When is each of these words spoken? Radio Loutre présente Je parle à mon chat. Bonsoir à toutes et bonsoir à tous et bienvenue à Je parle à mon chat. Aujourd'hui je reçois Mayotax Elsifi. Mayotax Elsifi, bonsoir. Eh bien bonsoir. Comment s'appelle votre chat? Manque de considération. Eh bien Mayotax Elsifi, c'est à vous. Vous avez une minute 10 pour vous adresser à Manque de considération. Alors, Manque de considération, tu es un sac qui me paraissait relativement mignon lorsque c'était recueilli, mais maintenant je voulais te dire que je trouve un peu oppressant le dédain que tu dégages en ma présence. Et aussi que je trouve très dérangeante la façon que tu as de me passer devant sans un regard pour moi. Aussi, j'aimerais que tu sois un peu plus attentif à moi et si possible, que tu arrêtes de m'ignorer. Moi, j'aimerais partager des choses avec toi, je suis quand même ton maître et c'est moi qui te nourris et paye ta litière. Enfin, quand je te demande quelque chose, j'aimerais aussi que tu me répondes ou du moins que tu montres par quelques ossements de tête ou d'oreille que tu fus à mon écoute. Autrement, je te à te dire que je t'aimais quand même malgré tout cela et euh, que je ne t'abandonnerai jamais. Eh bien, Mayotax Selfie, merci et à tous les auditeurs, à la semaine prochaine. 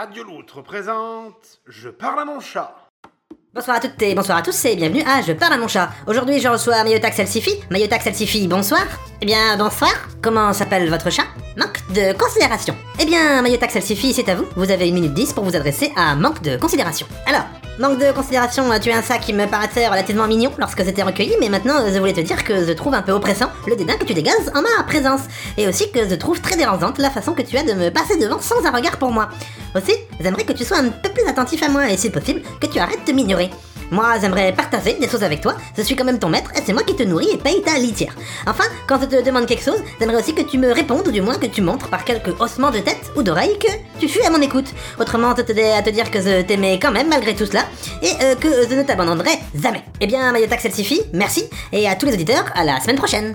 Radio 0.00 0.24
Loutre 0.24 0.62
présente 0.62 1.60
Je 1.66 1.90
parle 1.90 2.20
à 2.20 2.24
mon 2.24 2.40
chat. 2.40 2.74
Bonsoir 3.52 3.76
à 3.76 3.80
toutes 3.80 4.00
et 4.00 4.14
bonsoir 4.14 4.38
à 4.38 4.40
tous 4.40 4.64
et 4.64 4.74
bienvenue 4.74 5.02
à 5.02 5.20
Je 5.20 5.34
parle 5.34 5.52
à 5.52 5.58
mon 5.58 5.68
chat. 5.68 5.90
Aujourd'hui 6.06 6.40
je 6.40 6.48
reçois 6.48 6.82
Mayotax 6.84 7.18
Elsifi. 7.18 7.50
Mayotax 7.68 8.06
Elsifi, 8.06 8.48
bonsoir. 8.48 8.80
Eh 9.20 9.26
bien 9.26 9.58
bonsoir. 9.58 9.92
Comment 10.22 10.54
s'appelle 10.54 10.88
votre 10.88 11.10
chat? 11.10 11.26
Manque 11.58 11.86
de 11.92 12.16
considération. 12.16 12.74
Eh 12.98 13.04
bien 13.04 13.42
Mayotax 13.42 13.76
Elsifi, 13.76 14.14
c'est 14.14 14.30
à 14.30 14.36
vous. 14.36 14.46
Vous 14.56 14.70
avez 14.70 14.88
une 14.88 14.94
minute 14.94 15.12
10 15.12 15.34
pour 15.34 15.44
vous 15.44 15.54
adresser 15.54 15.92
à 15.96 16.14
Manque 16.16 16.40
de 16.40 16.56
considération. 16.56 17.06
Alors, 17.26 17.44
Manque 17.78 17.98
de 17.98 18.12
considération, 18.12 18.64
tu 18.78 18.90
es 18.90 18.92
un 18.92 19.00
sac 19.00 19.20
qui 19.20 19.32
me 19.32 19.46
paraissait 19.46 19.88
relativement 19.88 20.26
mignon 20.26 20.52
lorsque 20.58 20.84
c'était 20.84 21.02
recueilli, 21.02 21.34
mais 21.40 21.48
maintenant 21.48 21.76
je 21.86 21.98
voulais 21.98 22.12
te 22.12 22.20
dire 22.20 22.44
que 22.44 22.64
je 22.64 22.72
trouve 22.72 22.92
un 22.92 23.00
peu 23.00 23.12
oppressant 23.12 23.50
le 23.66 23.74
dédain 23.74 23.96
que 23.96 24.04
tu 24.04 24.12
dégages 24.12 24.48
en 24.54 24.60
ma 24.60 24.82
présence. 24.86 25.22
Et 25.56 25.66
aussi 25.66 25.90
que 25.90 26.06
je 26.06 26.14
trouve 26.14 26.42
très 26.42 26.56
dérangeante 26.56 26.98
la 26.98 27.08
façon 27.08 27.32
que 27.32 27.40
tu 27.42 27.56
as 27.56 27.62
de 27.62 27.72
me 27.72 27.90
passer 27.90 28.18
devant 28.18 28.38
sans 28.38 28.64
un 28.66 28.70
regard 28.70 28.98
pour 28.98 29.12
moi. 29.12 29.30
Aussi, 29.74 29.92
j'aimerais 30.20 30.44
que 30.44 30.52
tu 30.52 30.64
sois 30.64 30.78
un 30.78 30.88
peu 30.88 31.08
plus 31.10 31.26
attentif 31.28 31.62
à 31.62 31.68
moi 31.68 31.90
et 31.90 31.96
si 31.96 32.10
possible, 32.10 32.42
que 32.60 32.66
tu 32.66 32.78
arrêtes 32.78 33.06
de 33.06 33.12
m'ignorer. 33.12 33.50
Moi, 33.90 34.18
j'aimerais 34.20 34.52
partager 34.52 34.94
des 35.00 35.08
choses 35.08 35.24
avec 35.24 35.40
toi, 35.40 35.56
je 35.76 35.82
suis 35.82 35.96
quand 35.96 36.04
même 36.04 36.20
ton 36.20 36.28
maître 36.28 36.50
et 36.56 36.60
c'est 36.64 36.72
moi 36.72 36.84
qui 36.84 36.94
te 36.94 37.02
nourris 37.02 37.30
et 37.32 37.36
paye 37.36 37.60
ta 37.62 37.76
litière. 37.76 38.14
Enfin, 38.46 38.64
quand 38.86 39.00
je 39.00 39.06
te 39.06 39.24
demande 39.24 39.46
quelque 39.46 39.64
chose, 39.64 39.82
j'aimerais 39.98 40.20
aussi 40.20 40.32
que 40.32 40.42
tu 40.42 40.58
me 40.58 40.70
répondes 40.72 41.08
ou 41.08 41.10
du 41.10 41.20
moins 41.20 41.36
que 41.36 41.46
tu 41.46 41.60
montres 41.60 41.88
par 41.88 42.04
quelques 42.04 42.40
ossements 42.40 42.70
de 42.70 42.78
tête 42.78 43.10
ou 43.16 43.22
d'oreille 43.22 43.58
que 43.58 43.70
tu 43.98 44.08
fus 44.08 44.22
à 44.22 44.30
mon 44.30 44.40
écoute. 44.40 44.72
Autrement, 45.00 45.34
je 45.36 45.42
te 45.42 45.76
à 45.76 45.82
te 45.82 45.90
dire 45.90 46.10
que 46.10 46.20
je 46.20 46.42
t'aimais 46.42 46.78
quand 46.80 46.92
même 46.92 47.08
malgré 47.08 47.34
tout 47.34 47.46
cela 47.46 47.64
et 48.00 48.12
euh, 48.22 48.36
que 48.36 48.48
je 48.68 48.74
ne 48.76 48.82
t'abandonnerai 48.84 49.38
jamais. 49.54 49.82
Eh 50.00 50.06
bien, 50.06 50.30
Mayotax 50.30 50.62
Selfie, 50.62 51.02
merci 51.12 51.44
et 51.72 51.88
à 51.88 51.96
tous 51.96 52.06
les 52.06 52.14
auditeurs, 52.14 52.44
à 52.54 52.64
la 52.64 52.80
semaine 52.80 52.96
prochaine. 52.96 53.34